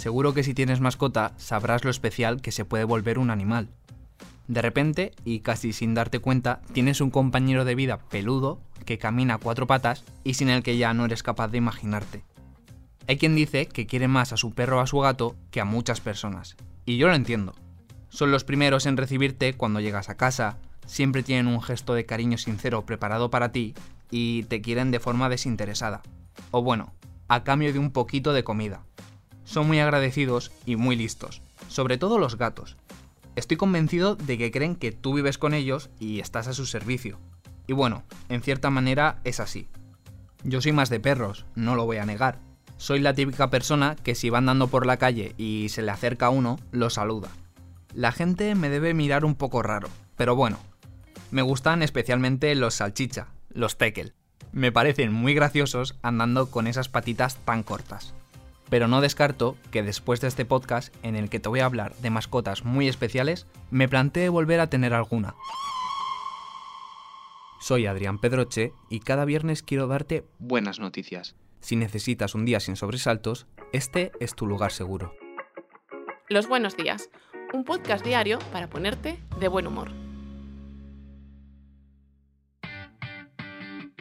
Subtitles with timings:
[0.00, 3.68] Seguro que si tienes mascota sabrás lo especial que se puede volver un animal.
[4.48, 9.34] De repente, y casi sin darte cuenta, tienes un compañero de vida peludo que camina
[9.34, 12.24] a cuatro patas y sin el que ya no eres capaz de imaginarte.
[13.08, 15.66] Hay quien dice que quiere más a su perro o a su gato que a
[15.66, 16.56] muchas personas,
[16.86, 17.52] y yo lo entiendo.
[18.08, 20.56] Son los primeros en recibirte cuando llegas a casa,
[20.86, 23.74] siempre tienen un gesto de cariño sincero preparado para ti
[24.10, 26.02] y te quieren de forma desinteresada.
[26.50, 26.94] O bueno,
[27.28, 28.82] a cambio de un poquito de comida
[29.50, 32.76] son muy agradecidos y muy listos, sobre todo los gatos.
[33.34, 37.18] Estoy convencido de que creen que tú vives con ellos y estás a su servicio.
[37.66, 39.68] Y bueno, en cierta manera es así.
[40.44, 42.38] Yo soy más de perros, no lo voy a negar.
[42.76, 46.30] Soy la típica persona que si va andando por la calle y se le acerca
[46.30, 47.28] uno, lo saluda.
[47.92, 50.58] La gente me debe mirar un poco raro, pero bueno.
[51.32, 54.14] Me gustan especialmente los salchicha, los tekel.
[54.52, 58.14] Me parecen muy graciosos andando con esas patitas tan cortas
[58.70, 61.94] pero no descarto que después de este podcast en el que te voy a hablar
[61.96, 65.34] de mascotas muy especiales, me plantee volver a tener alguna.
[67.60, 71.36] Soy Adrián Pedroche y cada viernes quiero darte buenas noticias.
[71.60, 75.14] Si necesitas un día sin sobresaltos, este es tu lugar seguro.
[76.28, 77.10] Los buenos días,
[77.52, 80.09] un podcast diario para ponerte de buen humor.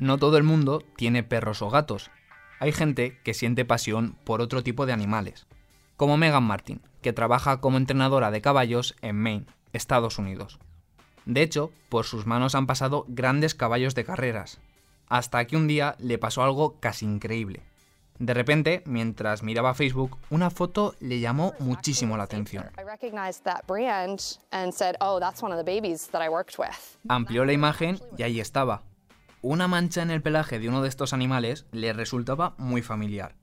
[0.00, 2.10] No todo el mundo tiene perros o gatos,
[2.58, 5.46] hay gente que siente pasión por otro tipo de animales,
[5.98, 10.58] como Megan Martin, que trabaja como entrenadora de caballos en Maine, Estados Unidos.
[11.26, 14.58] De hecho, por sus manos han pasado grandes caballos de carreras,
[15.06, 17.62] hasta que un día le pasó algo casi increíble.
[18.18, 22.70] De repente, mientras miraba Facebook, una foto le llamó muchísimo la atención.
[27.08, 28.82] Amplió la imagen y ahí estaba,
[29.42, 33.36] una mancha en el pelaje de uno de estos animales le resultaba muy familiar.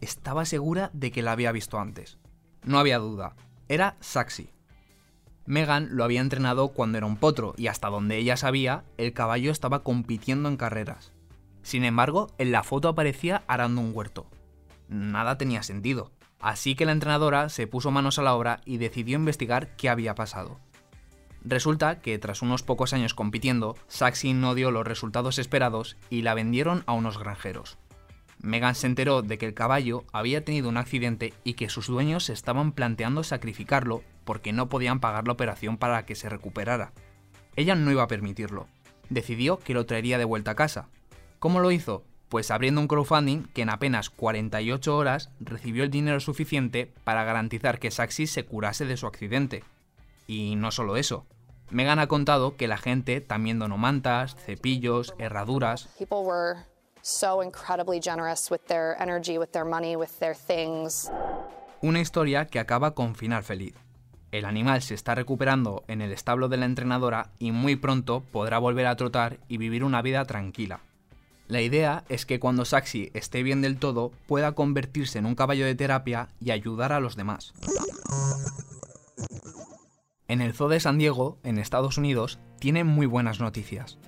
[0.00, 2.18] Estaba segura de que la había visto antes.
[2.64, 3.36] No había duda,
[3.68, 4.50] era Saxi.
[5.46, 9.50] Megan lo había entrenado cuando era un potro y hasta donde ella sabía, el caballo
[9.50, 11.12] estaba compitiendo en carreras.
[11.62, 14.26] Sin embargo, en la foto aparecía arando un huerto.
[14.88, 19.16] Nada tenía sentido, así que la entrenadora se puso manos a la obra y decidió
[19.16, 20.58] investigar qué había pasado.
[21.44, 26.34] Resulta que tras unos pocos años compitiendo, Saxi no dio los resultados esperados y la
[26.34, 27.78] vendieron a unos granjeros.
[28.40, 32.30] Megan se enteró de que el caballo había tenido un accidente y que sus dueños
[32.30, 36.92] estaban planteando sacrificarlo porque no podían pagar la operación para que se recuperara.
[37.56, 38.68] Ella no iba a permitirlo.
[39.10, 40.88] Decidió que lo traería de vuelta a casa.
[41.38, 42.04] ¿Cómo lo hizo?
[42.28, 47.78] Pues abriendo un crowdfunding que en apenas 48 horas recibió el dinero suficiente para garantizar
[47.78, 49.64] que Saxi se curase de su accidente.
[50.28, 51.26] Y no solo eso.
[51.70, 55.88] Megan ha contado que la gente también donó mantas, cepillos, herraduras.
[61.80, 63.74] Una historia que acaba con final feliz.
[64.30, 68.58] El animal se está recuperando en el establo de la entrenadora y muy pronto podrá
[68.58, 70.80] volver a trotar y vivir una vida tranquila.
[71.46, 75.64] La idea es que cuando Saxi esté bien del todo pueda convertirse en un caballo
[75.64, 77.54] de terapia y ayudar a los demás.
[80.28, 83.98] En el Zoo de San Diego, en Estados Unidos, tiene muy buenas noticias.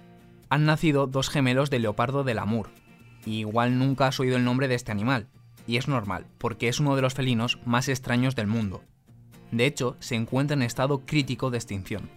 [0.51, 2.69] Han nacido dos gemelos de leopardo del Amur,
[3.25, 5.29] y igual nunca has oído el nombre de este animal,
[5.67, 8.83] y es normal, porque es uno de los felinos más extraños del mundo.
[9.51, 12.11] De hecho, se encuentra en estado crítico de extinción.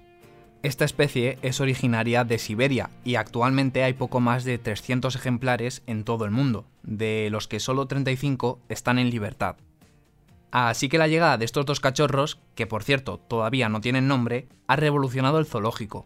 [0.64, 6.04] Esta especie es originaria de Siberia y actualmente hay poco más de 300 ejemplares en
[6.04, 9.56] todo el mundo, de los que solo 35 están en libertad.
[10.54, 14.48] Así que la llegada de estos dos cachorros, que por cierto todavía no tienen nombre,
[14.68, 16.06] ha revolucionado el zoológico.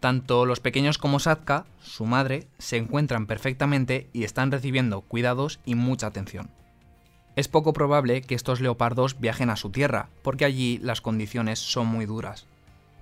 [0.00, 5.76] Tanto los pequeños como Sadka, su madre, se encuentran perfectamente y están recibiendo cuidados y
[5.76, 6.50] mucha atención.
[7.36, 11.86] Es poco probable que estos leopardos viajen a su tierra, porque allí las condiciones son
[11.86, 12.48] muy duras.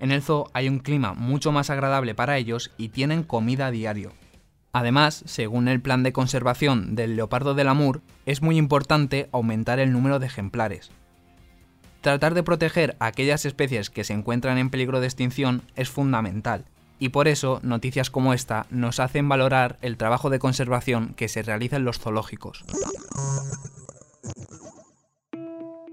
[0.01, 3.71] En el zoo hay un clima mucho más agradable para ellos y tienen comida a
[3.71, 4.13] diario,
[4.73, 9.93] Además, según el plan de conservación del leopardo del Amur, es muy importante aumentar el
[9.93, 10.91] número de ejemplares.
[12.01, 16.67] Tratar de proteger a aquellas especies que se encuentran en peligro de extinción es fundamental,
[16.99, 21.43] y por eso noticias como esta nos hacen valorar el trabajo de conservación que se
[21.43, 22.65] realiza en los zoológicos.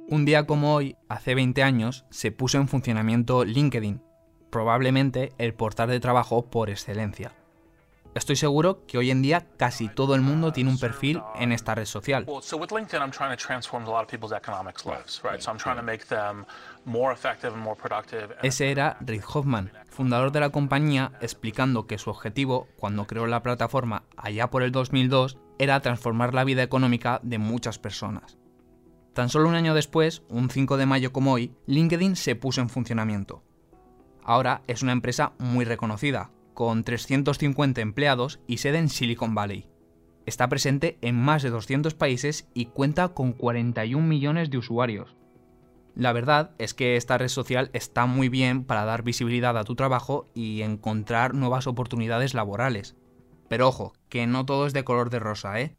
[0.07, 4.01] Un día como hoy, hace 20 años, se puso en funcionamiento LinkedIn,
[4.51, 7.33] probablemente el portal de trabajo por excelencia.
[8.15, 11.75] Estoy seguro que hoy en día casi todo el mundo tiene un perfil en esta
[11.75, 12.25] red social.
[18.41, 23.43] Ese era Reid Hoffman, fundador de la compañía, explicando que su objetivo, cuando creó la
[23.43, 28.37] plataforma allá por el 2002, era transformar la vida económica de muchas personas.
[29.13, 32.69] Tan solo un año después, un 5 de mayo como hoy, LinkedIn se puso en
[32.69, 33.43] funcionamiento.
[34.23, 39.67] Ahora es una empresa muy reconocida, con 350 empleados y sede en Silicon Valley.
[40.25, 45.15] Está presente en más de 200 países y cuenta con 41 millones de usuarios.
[45.93, 49.75] La verdad es que esta red social está muy bien para dar visibilidad a tu
[49.75, 52.95] trabajo y encontrar nuevas oportunidades laborales.
[53.47, 55.75] Pero ojo, que no todo es de color de rosa, ¿eh?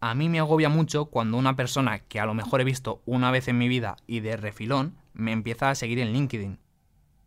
[0.00, 3.30] A mí me agobia mucho cuando una persona que a lo mejor he visto una
[3.30, 6.58] vez en mi vida y de refilón me empieza a seguir en LinkedIn.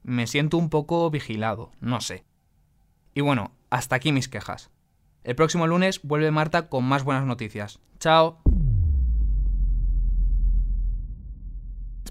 [0.04, 2.26] Me siento un poco vigilado, no sé.
[3.16, 4.70] Y bueno, hasta aquí mis quejas.
[5.24, 7.80] El próximo lunes vuelve Marta con más buenas noticias.
[7.98, 8.44] ¡Chao!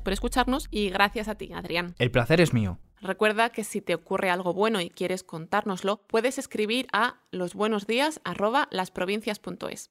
[0.04, 1.96] por escucharnos y gracias a ti, Adrián.
[1.98, 2.78] El placer es mío.
[3.00, 9.90] Recuerda que si te ocurre algo bueno y quieres contárnoslo, puedes escribir a losbuenosdías@lasprovincias.es.